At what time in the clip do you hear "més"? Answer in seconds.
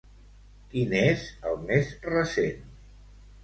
1.69-1.95